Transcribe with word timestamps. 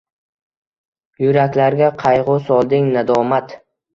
Yuraklarga 1.25 1.91
qayg‘u 2.05 2.39
solding, 2.47 2.89
nadomat 2.97 3.57